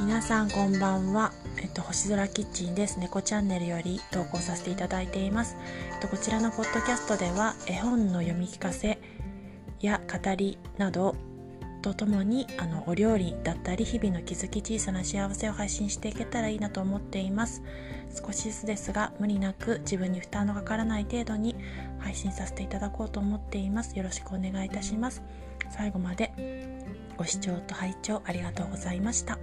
[0.00, 2.98] 皆さんこんばんは、えっと、星空キッチンです。
[2.98, 5.56] 猫チャンネルより投稿させていただいています、
[5.94, 8.98] えっと、こちらのポッドキャストでは絵本の読み聞かせ
[9.80, 11.14] や語りなど
[11.80, 17.62] とともにあのお料理だったり日々の気づき小さな幸せを配信していけたらいいなと思っています。
[18.24, 21.54] 少しずつですが無理なく自分に負担のかからない程度に
[21.98, 23.96] 配信させていただこうと思っています。
[23.96, 25.22] よろしくお願いいたします。
[25.70, 26.32] 最後まで
[27.16, 29.38] ご視聴と拝聴ありがとうございました。